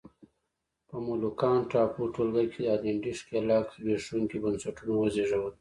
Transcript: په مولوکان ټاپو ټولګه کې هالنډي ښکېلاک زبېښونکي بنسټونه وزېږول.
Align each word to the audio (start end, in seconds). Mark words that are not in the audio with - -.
په 0.89 0.95
مولوکان 1.05 1.59
ټاپو 1.71 2.01
ټولګه 2.13 2.43
کې 2.53 2.61
هالنډي 2.71 3.13
ښکېلاک 3.19 3.67
زبېښونکي 3.81 4.37
بنسټونه 4.43 4.93
وزېږول. 4.95 5.49